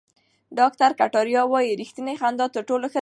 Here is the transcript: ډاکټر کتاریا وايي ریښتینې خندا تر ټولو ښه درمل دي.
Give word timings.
ډاکټر 0.59 0.91
کتاریا 0.99 1.43
وايي 1.51 1.71
ریښتینې 1.81 2.13
خندا 2.21 2.45
تر 2.55 2.63
ټولو 2.69 2.85
ښه 2.91 2.91
درمل 2.91 2.97
دي. 2.97 2.99